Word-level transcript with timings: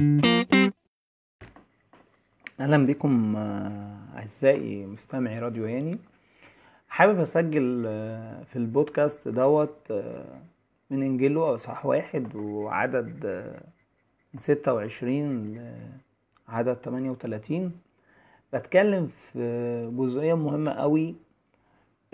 أهلا 0.00 0.36
بكم 2.86 3.36
آه، 3.36 3.98
أعزائي 4.16 4.86
مستمعي 4.86 5.38
راديو 5.38 5.66
هاني. 5.66 5.98
حابب 6.88 7.20
أسجل 7.20 7.84
آه، 7.86 8.42
في 8.42 8.56
البودكاست 8.56 9.28
دوت 9.28 9.76
آه، 9.90 10.40
من 10.90 11.02
إنجيل 11.02 11.32
لوقا 11.32 11.54
اصحاح 11.54 11.86
واحد 11.86 12.34
وعدد 12.34 13.52
ستة 14.36 14.74
وعشرين 14.74 15.54
لعدد 16.48 16.76
تمانية 16.76 17.10
وتلاتين. 17.10 17.72
بتكلم 18.52 19.06
في 19.06 19.90
جزئية 19.96 20.34
مهمة 20.34 20.72
قوي 20.72 21.14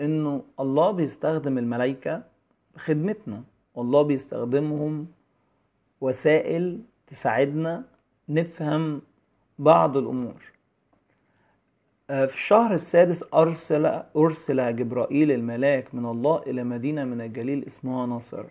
إنه 0.01 0.43
الله 0.59 0.91
بيستخدم 0.91 1.57
الملائكة 1.57 2.23
بخدمتنا 2.75 3.43
والله 3.75 4.01
بيستخدمهم 4.01 5.07
وسائل 6.01 6.81
تساعدنا 7.11 7.83
نفهم 8.29 9.01
بعض 9.59 9.97
الأمور. 9.97 10.51
آه، 12.09 12.25
في 12.25 12.33
الشهر 12.33 12.73
السادس 12.73 13.25
أرسل 13.33 14.01
أرسل 14.15 14.75
جبرائيل 14.75 15.31
الملاك 15.31 15.95
من 15.95 16.05
الله 16.05 16.43
إلى 16.47 16.63
مدينة 16.63 17.03
من 17.03 17.21
الجليل 17.21 17.65
اسمها 17.67 18.05
ناصر 18.05 18.43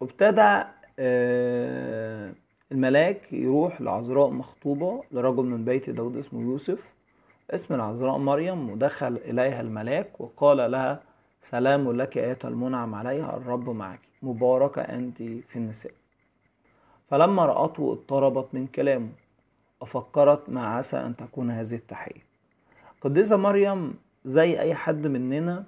وابتدى 0.00 0.62
آه، 0.98 2.32
الملاك 2.72 3.32
يروح 3.32 3.80
لعذراء 3.80 4.30
مخطوبة 4.30 5.02
لرجل 5.12 5.42
من 5.44 5.64
بيت 5.64 5.90
داود 5.90 6.16
اسمه 6.16 6.40
يوسف. 6.42 6.92
اسم 7.50 7.74
العذراء 7.74 8.18
مريم 8.18 8.70
ودخل 8.70 9.16
إليها 9.16 9.60
الملاك 9.60 10.20
وقال 10.20 10.70
لها 10.70 11.02
سلام 11.40 11.92
لك 11.92 12.18
أيتها 12.18 12.48
المنعم 12.48 12.94
عليها 12.94 13.36
الرب 13.36 13.70
معك. 13.70 14.00
مباركة 14.22 14.82
أنت 14.82 15.22
في 15.22 15.56
النساء. 15.56 15.92
فلما 17.10 17.46
رأته 17.46 17.92
اضطربت 17.92 18.48
من 18.54 18.66
كلامه 18.66 19.08
وفكرت 19.80 20.48
ما 20.48 20.66
عسى 20.66 20.96
أن 20.96 21.16
تكون 21.16 21.50
هذه 21.50 21.74
التحية. 21.74 22.22
قديسة 23.00 23.36
مريم 23.36 23.94
زي 24.24 24.60
أي 24.60 24.74
حد 24.74 25.06
مننا 25.06 25.64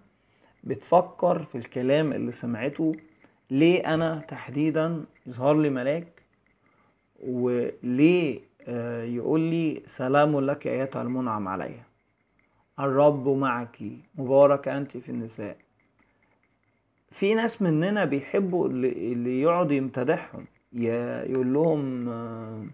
بتفكر 0.65 1.43
في 1.43 1.59
الكلام 1.59 2.13
اللي 2.13 2.33
سمعته 2.33 2.93
ليه 3.51 3.95
أنا 3.95 4.19
تحديدا 4.29 5.05
يظهر 5.27 5.55
لي 5.55 5.71
ملاك؟ 5.71 6.07
وليه 7.27 8.41
آه، 8.69 9.03
يقول 9.05 9.41
لي 9.41 9.83
سلام 9.87 10.41
لك 10.41 10.67
أيتها 10.67 11.03
المنعم 11.03 11.49
عليها 11.49 11.85
الرب 12.81 13.29
معك 13.29 13.83
مبارك 14.15 14.69
أنت 14.69 14.97
في 14.97 15.09
النساء. 15.09 15.57
في 17.11 17.35
ناس 17.35 17.63
مننا 17.63 18.05
بيحبوا 18.05 18.69
اللي 18.69 19.41
يقعد 19.41 19.71
يمتدحهم. 19.71 20.47
يقول 20.75 21.53
لهم 21.55 22.09
آه، 22.09 22.67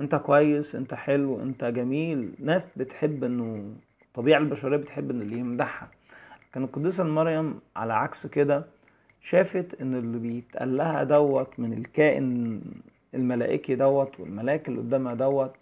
أنت 0.00 0.14
كويس 0.14 0.74
أنت 0.74 0.94
حلو 0.94 1.42
أنت 1.42 1.64
جميل. 1.64 2.34
ناس 2.38 2.68
بتحب 2.76 3.24
إنه 3.24 3.74
الطبيعة 4.06 4.38
البشرية 4.38 4.76
بتحب 4.76 5.10
إن 5.10 5.20
اللي 5.22 5.38
يمدحها. 5.38 5.90
كان 6.52 6.64
القديسة 6.64 7.04
مريم 7.04 7.60
على 7.76 7.92
عكس 7.92 8.26
كده 8.26 8.66
شافت 9.20 9.80
إن 9.80 9.94
اللي 9.94 10.18
بيتقال 10.18 10.76
لها 10.76 11.04
دوت 11.04 11.60
من 11.60 11.72
الكائن 11.72 12.60
الملائكي 13.14 13.74
دوت 13.74 14.20
والملاك 14.20 14.68
اللي 14.68 14.80
قدامها 14.80 15.14
دوت 15.14 15.54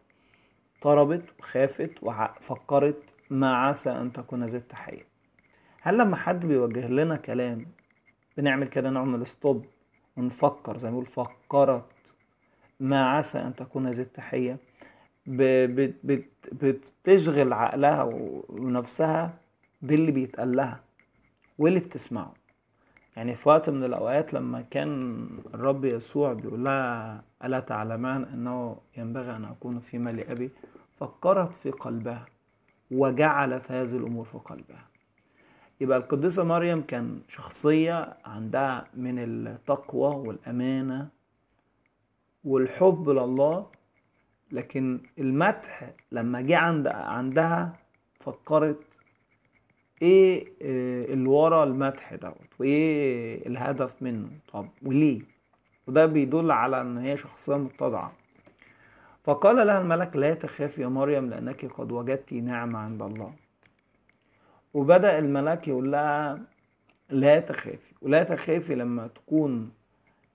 اضطربت 0.77 1.23
وخافت 1.41 1.91
وفكرت 2.03 3.15
ما 3.31 3.57
عسى 3.57 3.91
أن 3.91 4.13
تكون 4.13 4.45
ذات 4.45 4.71
تحية 4.71 5.07
هل 5.81 5.99
لما 5.99 6.17
حد 6.17 6.47
بيوجه 6.47 6.89
لنا 6.89 7.17
كلام 7.17 7.67
بنعمل 8.37 8.69
كده 8.69 8.91
نعمل 8.91 9.27
ستوب 9.27 9.67
ونفكر 10.17 10.77
زي 10.79 10.91
ما 10.91 10.99
بيقول 10.99 11.07
فكرت 11.07 12.13
ما 12.81 13.11
عسى 13.11 13.39
أن 13.39 13.55
تكون 13.55 13.87
هذه 13.87 14.01
التحية. 14.01 14.59
بتشغل 16.53 17.53
عقلها 17.53 18.03
ونفسها 18.49 19.35
باللي 19.83 20.13
بيتقال 20.13 20.57
لها 20.57 20.81
واللي 21.59 21.81
بتسمعه. 21.81 22.35
يعني 23.17 23.35
في 23.35 23.49
وقت 23.49 23.71
من 23.71 23.85
الأوقات 23.85 24.35
لما 24.35 24.61
كان 24.71 25.29
الرب 25.55 25.85
يسوع 25.85 26.33
بيقول 26.33 26.65
لها 26.65 27.23
ألا 27.45 27.61
تعلمان 27.61 28.23
أنه 28.25 28.77
ينبغي 28.97 29.37
أن 29.37 29.45
أكون 29.45 29.81
في 29.81 29.99
مال 29.99 30.31
أبي؟ 30.31 30.51
فكرت 31.01 31.55
في 31.55 31.71
قلبها 31.71 32.27
وجعلت 32.91 33.73
هذه 33.73 33.97
الأمور 33.97 34.25
في 34.25 34.39
قلبها. 34.39 34.94
يبقى 35.81 35.99
القديسة 35.99 36.45
مريم 36.45 36.83
كان 36.83 37.21
شخصية 37.29 38.17
عندها 38.25 38.87
من 38.95 39.19
التقوى 39.19 40.15
والأمانة 40.15 41.09
والحب 42.45 43.09
لله 43.09 43.67
لكن 44.53 45.01
المدح 45.19 45.91
لما 46.13 46.41
جه 46.41 46.57
عند 46.59 46.87
عندها 46.89 47.73
فكرت 48.21 48.99
إيه 50.03 50.49
آه، 50.63 51.05
اللي 51.05 51.29
ورا 51.29 51.65
المدح 51.65 52.15
دوت 52.15 52.61
وإيه 52.61 53.47
الهدف 53.47 54.03
منه. 54.03 54.29
طب 54.53 54.69
وليه؟ 54.83 55.21
وده 55.87 56.07
بيدل 56.07 56.51
على 56.51 56.81
إن 56.81 56.99
هي 56.99 57.17
شخصية 57.17 57.57
متضعه 57.57 58.13
فقال 59.25 59.67
لها 59.67 59.81
الملك 59.81 60.17
لا 60.17 60.35
تخافي 60.35 60.83
يا 60.83 60.89
مريم 60.89 61.31
لأنك 61.31 61.65
قد 61.65 61.93
وجدت 61.93 62.33
نعمة 62.33 62.79
عند 62.79 63.03
الله. 63.03 63.33
وبدأ 64.75 65.19
الملك 65.19 65.69
يقول 65.69 65.93
لها 65.93 66.41
لا 67.11 67.41
تخافي. 67.41 67.95
ولا 68.03 68.23
تخافي 68.23 68.75
لما 68.75 69.07
تكون 69.07 69.71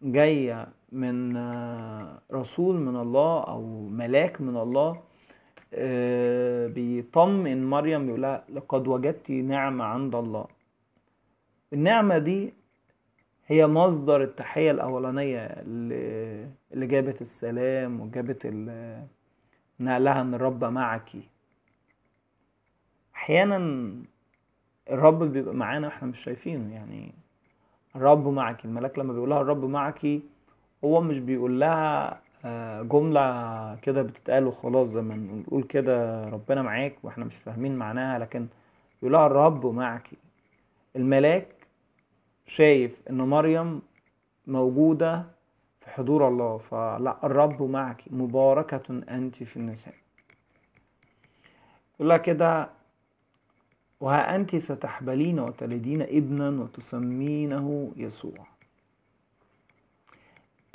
جاية 0.02 0.68
من 0.92 1.38
آه، 1.38 2.22
رسول 2.32 2.76
من 2.76 2.96
الله 2.96 3.44
أو 3.44 3.88
ملاك 3.88 4.42
من 4.42 4.58
الله 4.58 5.02
آه، 5.74 6.68
بيطمئن 6.68 7.64
مريم 7.70 8.08
يقول 8.10 8.22
لها 8.22 8.44
لقد 8.50 8.88
وجدت 8.88 9.32
نعمة 9.32 9.84
عند 9.86 10.16
الله. 10.16 10.46
النعمة 11.74 12.18
دي 12.18 12.54
هي 13.48 13.68
مصدر 13.68 14.24
التحية 14.24 14.72
الأولانية 14.72 15.40
اللي 16.74 16.88
جابت 16.88 17.22
السلام 17.22 18.02
وجابت 18.02 18.46
نقلها 19.80 20.22
إن 20.22 20.34
الرب 20.34 20.64
معك. 20.64 21.10
أحيانا 23.16 23.92
الرب 24.92 25.24
بيبقى 25.24 25.54
معانا 25.56 25.88
وإحنا 25.88 26.08
مش 26.08 26.20
شايفينه 26.20 26.74
يعني 26.76 27.14
الرب 27.96 28.28
معك 28.28 28.66
الملاك 28.66 29.00
لما 29.00 29.14
بيقولها 29.14 29.42
الرب 29.42 29.66
معك 29.66 30.06
هو 30.84 31.02
مش 31.02 31.20
بيقول 31.20 31.60
لها 31.60 32.22
آه، 32.46 32.82
جملة 32.82 33.76
كده 33.76 34.02
بتتقال 34.02 34.48
وخلاص 34.48 34.88
زي 34.88 35.02
ما 35.02 35.16
نقول 35.16 35.64
كده 35.64 36.24
ربنا 36.30 36.62
معاك 36.62 36.96
وإحنا 37.04 37.26
مش 37.26 37.36
فاهمين 37.36 37.76
معناها 37.76 38.20
لكن 38.20 38.48
يقول 39.02 39.14
لها 39.14 39.26
الرب 39.28 39.66
معك. 39.66 40.10
الملاك 40.96 41.48
شايف 42.48 43.02
إن 43.10 43.18
مريم 43.18 43.82
موجودة 44.48 45.26
في 45.80 45.90
حضور 45.90 46.28
الله 46.28 46.58
فلا 46.58 47.18
الرب 47.24 47.62
معك 47.64 48.04
مباركة 48.08 49.02
أنت 49.10 49.44
في 49.44 49.58
النساء. 49.58 49.94
يقول 51.96 52.10
لها 52.10 52.18
كده 52.18 52.70
وها 54.00 54.36
أنت 54.36 54.56
ستحبلين 54.56 55.40
وتلدين 55.40 56.02
ابنا 56.02 56.50
وتسمينه 56.50 57.92
يسوع. 57.98 58.48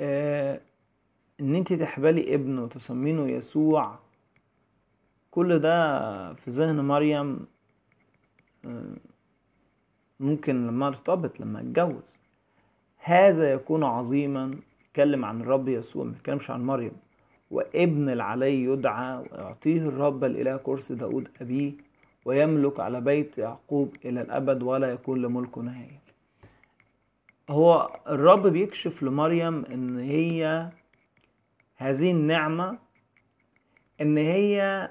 آه 0.01 0.61
إن 1.41 1.55
انت 1.55 1.73
تحبلي 1.73 2.35
ابن 2.35 2.59
وتسمينه 2.59 3.27
يسوع 3.29 3.99
كل 5.31 5.59
ده 5.59 6.35
في 6.35 6.51
ذهن 6.51 6.85
مريم 6.85 7.47
آه 8.65 8.97
ممكن 10.21 10.67
لما 10.67 10.87
ارتبط 10.87 11.41
لما 11.41 11.61
اتجوز. 11.61 12.19
هذا 12.99 13.53
يكون 13.53 13.85
عظيما 13.85 14.55
اتكلم 14.91 15.25
عن 15.25 15.41
الرب 15.41 15.69
يسوع 15.69 16.05
ما 16.05 16.13
اتكلمش 16.13 16.51
عن 16.51 16.67
مريم. 16.67 16.93
وابن 17.51 18.09
العلي 18.09 18.65
يدعى 18.65 19.19
ويعطيه 19.19 19.79
الرب 19.79 20.25
الإله 20.25 20.57
كرسي 20.57 20.95
داود 20.95 21.29
أبيه. 21.41 21.73
ويملك 22.25 22.81
على 22.81 23.01
بيت 23.01 23.39
يعقوب 23.39 23.97
إلى 24.05 24.21
الأبد 24.21 24.63
ولا 24.63 24.91
يكون 24.93 25.23
لملكه 25.23 25.61
نهايه 25.61 26.03
هو 27.51 28.01
الرب 28.09 28.47
بيكشف 28.47 29.03
لمريم 29.03 29.65
إن 29.65 29.99
هي 29.99 30.71
هذه 31.77 32.11
النعمة 32.11 32.79
إن 34.01 34.17
هي 34.19 34.91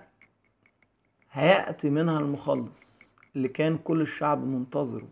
هيأتي 1.31 1.89
منها 1.89 2.19
المخلص 2.19 3.13
اللي 3.35 3.47
كان 3.47 3.77
كل 3.77 4.01
الشعب 4.01 4.43
منتظره 4.47 5.07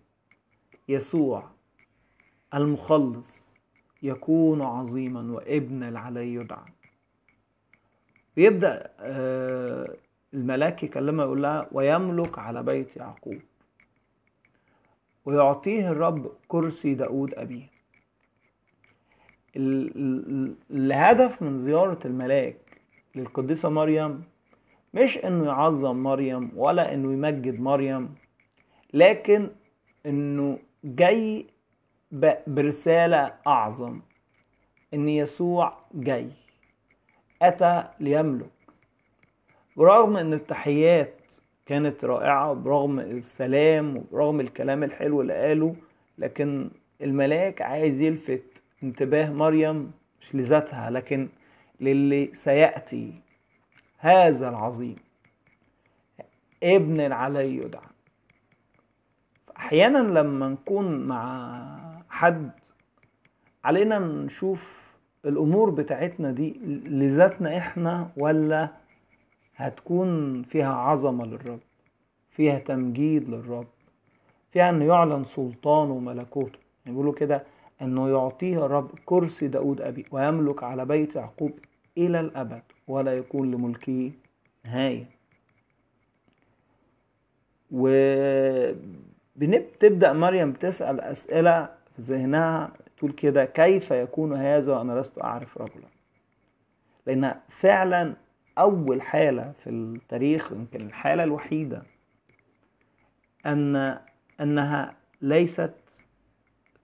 يسوع 0.89 1.49
المخلص 2.53 3.57
يكون 4.03 4.61
عظيما 4.61 5.33
وابن 5.33 5.83
العلي 5.83 6.33
يدعى. 6.33 6.65
ويبدأ 8.37 8.91
آه، 8.99 9.95
الملاك 10.33 10.83
يكلمها 10.83 11.25
يقول 11.25 11.43
لها 11.43 11.67
ويملك 11.71 12.39
على 12.39 12.63
بيت 12.63 12.97
يعقوب. 12.97 13.39
ويعطيه 15.25 15.91
الرب 15.91 16.31
كرسي 16.47 16.93
داود 16.93 17.33
أبيه. 17.33 17.71
الهدف 20.71 21.41
من 21.41 21.57
زيارة 21.57 21.99
الملاك 22.05 22.57
للقديسة 23.15 23.69
مريم 23.69 24.23
مش 24.93 25.17
إنه 25.17 25.45
يعظم 25.45 25.95
مريم 26.03 26.51
ولا 26.55 26.93
إنه 26.93 27.13
يمجد 27.13 27.59
مريم 27.59 28.15
لكن 28.93 29.49
إنه 30.05 30.59
جاي 30.83 31.45
برسالة 32.47 33.33
أعظم 33.47 33.99
إن 34.93 35.09
يسوع 35.09 35.77
جاي. 35.93 36.29
أتى 37.41 37.83
ليملك. 37.99 38.60
برغم 39.77 40.17
إن 40.17 40.33
التحيات 40.33 41.33
كانت 41.65 42.05
رائعة 42.05 42.53
برغم 42.53 42.99
السلام 42.99 43.97
وبرغم 43.97 44.39
الكلام 44.39 44.83
الحلو 44.83 45.21
اللي 45.21 45.33
قاله 45.33 45.75
لكن 46.17 46.69
الملاك 47.01 47.61
عايز 47.61 48.01
يلفت 48.01 48.63
انتباه 48.83 49.29
مريم 49.29 49.91
مش 50.21 50.35
لذاتها 50.35 50.89
لكن 50.89 51.29
للي 51.81 52.29
سيأتي. 52.33 53.13
هذا 53.97 54.49
العظيم. 54.49 54.95
ابن 56.63 56.99
العلي 57.01 57.57
يدعى. 57.57 57.81
أحيانا 59.57 59.97
لما 60.19 60.49
نكون 60.49 61.07
مع 61.07 62.03
حد 62.09 62.51
علينا 63.63 63.99
نشوف 63.99 64.91
الأمور 65.25 65.69
بتاعتنا 65.69 66.31
دي 66.31 66.59
لذاتنا 66.85 67.57
إحنا 67.57 68.09
ولا 68.17 68.69
هتكون 69.67 70.43
فيها 70.43 70.73
عظمة 70.73 71.25
للرب 71.25 71.59
فيها 72.29 72.59
تمجيد 72.59 73.29
للرب 73.29 73.67
فيها 74.51 74.69
أنه 74.69 74.85
يعلن 74.85 75.23
سلطانه 75.23 75.93
وملكوته. 75.93 76.59
يعني 76.85 76.97
بيقولوا 76.97 77.13
كده 77.13 77.43
أنه 77.81 78.09
يعطيه 78.09 78.65
الرب 78.65 78.89
كرسي 79.05 79.47
داود 79.47 79.81
أبي 79.81 80.05
ويملك 80.11 80.63
على 80.63 80.85
بيت 80.85 81.15
يعقوب 81.15 81.51
إلى 81.97 82.19
الأبد 82.19 82.61
ولا 82.87 83.17
يكون 83.17 83.51
لملكه 83.51 84.11
نهاية. 84.65 85.05
وبتبدا 89.35 90.13
مريم 90.13 90.53
تسال 90.53 91.01
أسئلة 91.01 91.69
في 91.95 92.01
ذهنها 92.01 92.71
تقول 92.97 93.11
كده 93.11 93.45
كيف 93.45 93.91
يكون 93.91 94.33
هذا 94.33 94.77
وأنا 94.77 94.99
لست 94.99 95.21
أعرف 95.21 95.57
رجلا؟ 95.57 95.87
لأن 97.05 97.35
فعلا 97.49 98.13
أول 98.61 99.01
حالة 99.01 99.51
في 99.57 99.69
التاريخ 99.69 100.51
يمكن 100.51 100.81
الحالة 100.81 101.23
الوحيدة 101.23 101.83
أن 103.45 103.99
أنها 104.41 104.95
ليست 105.21 106.03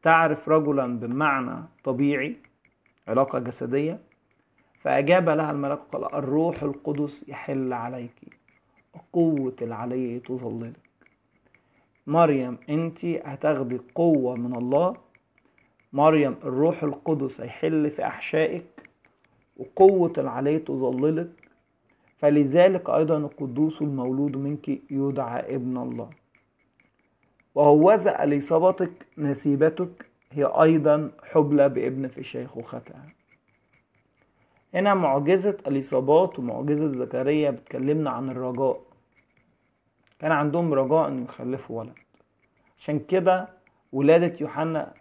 تعرف 0.02 0.50
رجلا 0.50 1.00
بمعنى 1.00 1.64
طبيعي 1.84 2.36
علاقة 3.08 3.40
جسدية 3.40 4.00
فأجاب 4.80 5.30
لها 5.30 5.52
الملك 5.52 5.80
قال 5.92 6.14
الروح 6.16 6.64
القدس 6.64 7.26
يحل 7.30 7.74
عليك 7.74 8.38
وقوة 8.94 9.56
العلي 9.62 10.20
تظللك. 10.20 10.90
مريم 12.08 12.58
أنت 12.70 13.06
هتاخدي 13.06 13.80
قوة 13.96 14.36
من 14.36 14.56
الله. 14.56 14.98
مريم 15.94 16.36
الروح 16.44 16.84
القدس 16.84 17.42
هيحل 17.42 17.90
في 17.92 18.08
أحشائك 18.08 18.90
وقوة 19.58 20.14
العلي 20.18 20.60
تظللك. 20.60 21.37
فلذلك 22.18 22.90
أيضا 22.90 23.18
القدوس 23.18 23.82
المولود 23.82 24.38
منك 24.38 24.70
يدعى 24.92 25.56
ابن 25.56 25.78
الله. 25.78 26.10
وهوذا 27.56 28.24
اليصابتك 28.24 29.08
نسيبتك 29.18 30.06
هي 30.32 30.46
أيضا 30.46 31.12
حبلى 31.24 31.70
بابن 31.70 32.08
في 32.08 32.24
شيخوختها 32.24 33.06
هنا 34.74 34.94
معجزة 34.94 35.58
اليصابات 35.68 36.40
ومعجزة 36.40 36.88
زكريا 36.88 37.52
بتكلمنا 37.52 38.10
عن 38.10 38.30
الرجاء. 38.30 38.82
كان 40.20 40.32
عندهم 40.32 40.74
رجاء 40.74 41.08
أن 41.08 41.24
يخلفوا 41.24 41.80
ولد. 41.80 41.94
عشان 42.78 43.00
كده 43.00 43.50
ولادة 43.94 44.36
يوحنا 44.42 44.94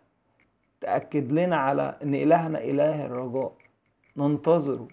تأكد 0.81 1.33
لنا 1.33 1.57
على 1.57 1.99
أن 2.03 2.15
إلهنا 2.15 2.65
إله 2.65 3.07
الرجاء. 3.07 3.53
ننتظره. 4.17 4.89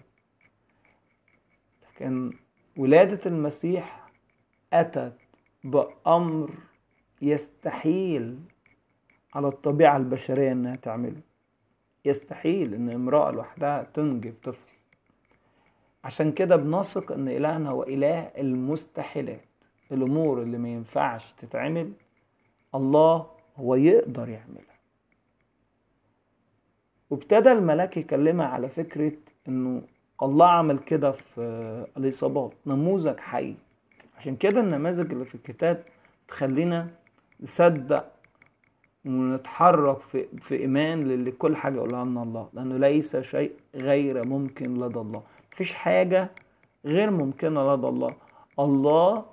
لكن 1.94 2.32
ولادة 2.76 3.20
المسيح 3.26 4.08
أتت 4.72 5.16
بأمر 5.64 6.50
يستحيل 7.22 8.38
على 9.34 9.48
الطبيعة 9.48 9.96
البشرية 9.96 10.52
إنها 10.52 10.76
تعمله. 10.76 11.20
يستحيل 12.04 12.74
إن 12.74 12.90
امرأة 12.90 13.30
لوحدها 13.30 13.82
تنجب 13.94 14.34
طفل. 14.42 14.72
عشان 16.04 16.32
كده 16.32 16.56
بنثق 16.56 17.12
إن 17.12 17.28
إلهنا 17.28 17.70
هو 17.70 17.82
إله 17.82 18.18
المستحيلات 18.18 19.48
الأمور 19.92 20.42
اللي 20.42 20.58
ما 20.58 20.68
ينفعش 20.68 21.32
تتعمل 21.32 21.92
الله 22.74 23.26
هو 23.56 23.74
يقدر 23.74 24.28
يعملها. 24.28 24.74
وابتدى 27.10 27.52
الملاك 27.52 27.96
يكلمها 27.96 28.46
على 28.46 28.68
فكرة 28.68 29.12
إنه 29.48 29.82
الله 30.22 30.46
عمل 30.46 30.78
كده 30.78 31.10
في 31.10 31.40
الإصابات 31.96 32.52
نموذج 32.66 33.16
حي 33.18 33.54
عشان 34.18 34.36
كده 34.36 34.60
النماذج 34.60 35.12
اللي 35.12 35.24
في 35.24 35.34
الكتاب 35.34 35.84
تخلينا 36.28 36.88
نصدق 37.40 38.04
ونتحرك 39.04 39.98
في, 39.98 40.26
في 40.38 40.56
إيمان 40.56 41.04
للي 41.08 41.30
كل 41.30 41.56
حاجة 41.56 41.74
يقولها 41.74 42.04
لنا 42.04 42.22
الله. 42.22 42.48
لأنه 42.52 42.76
ليس 42.76 43.16
شيء 43.16 43.52
غير 43.74 44.24
ممكن 44.24 44.74
لدى 44.74 44.98
الله. 44.98 45.22
مفيش 45.52 45.74
حاجة 45.74 46.30
غير 46.84 47.10
ممكنة 47.10 47.74
لدى 47.74 47.86
الله. 47.86 48.14
الله 48.58 49.24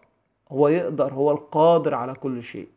هو 0.51 0.67
يقدر 0.67 1.13
هو 1.13 1.31
القادر 1.31 1.95
على 1.95 2.13
كل 2.13 2.43
شيء. 2.43 2.67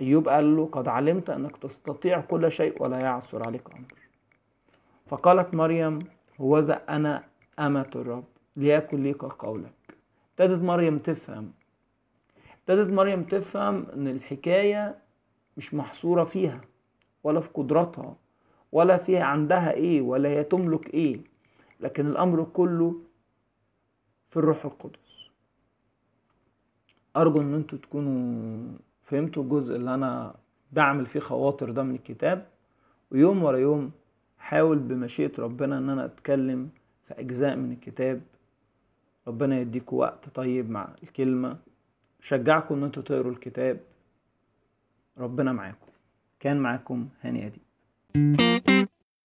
أيوب 0.00 0.28
قال 0.28 0.56
له 0.56 0.68
قد 0.72 0.88
علمت 0.88 1.30
أنك 1.30 1.56
تستطيع 1.56 2.20
كل 2.20 2.52
شيء 2.52 2.82
ولا 2.82 3.00
يعثر 3.00 3.46
عليك 3.46 3.70
أمر. 3.70 3.94
فقالت 5.06 5.54
مريم 5.54 5.98
هوذا 6.40 6.82
أنا 6.88 7.24
أمة 7.58 7.90
الرب 7.96 8.24
ليكن 8.56 9.02
ليك 9.02 9.24
قولك. 9.24 9.72
ابتدت 10.30 10.62
مريم 10.62 10.98
تفهم. 10.98 11.52
ابتدت 12.60 12.90
مريم 12.92 13.22
تفهم 13.22 13.86
إن 13.94 14.08
الحكاية 14.08 14.98
مش 15.56 15.74
محصورة 15.74 16.24
فيها 16.24 16.60
ولا 17.24 17.40
في 17.40 17.48
قدراتها 17.54 18.16
ولا 18.72 18.96
فيها 18.96 19.24
عندها 19.24 19.72
إيه 19.72 20.00
ولا 20.00 20.28
هي 20.28 20.44
تملك 20.44 20.94
إيه. 20.94 21.20
لكن 21.80 22.06
الأمر 22.06 22.44
كله 22.44 22.94
في 24.30 24.36
الروح 24.36 24.64
القدس. 24.64 25.26
أرجو 27.16 27.40
إن 27.40 27.54
أنتوا 27.54 27.78
تكونوا 27.78 28.78
فهمتوا 29.02 29.42
الجزء 29.42 29.76
اللي 29.76 29.94
أنا 29.94 30.34
بعمل 30.72 31.06
فيه 31.06 31.20
خواطر 31.20 31.70
ده 31.70 31.82
من 31.82 31.94
الكتاب. 31.94 32.46
ويوم 33.12 33.42
ورا 33.42 33.58
يوم 33.58 33.90
حاول 34.46 34.78
بمشيئة 34.78 35.32
ربنا 35.38 35.78
إن 35.78 35.90
أنا 35.90 36.04
أتكلم 36.04 36.70
في 37.08 37.20
أجزاء 37.20 37.56
من 37.56 37.72
الكتاب. 37.72 38.20
ربنا 39.28 39.58
يديكوا 39.60 40.00
وقت 40.00 40.28
طيب 40.28 40.70
مع 40.70 40.88
الكلمة. 41.02 41.58
شجعكم 42.20 42.74
إن 42.74 42.84
أنتوا 42.84 43.02
تقروا 43.02 43.32
الكتاب. 43.32 43.80
ربنا 45.18 45.52
معاكم. 45.52 45.92
كان 46.40 46.56
معاكم 46.56 47.08
هاني 47.20 47.46
أديب. 47.46 48.86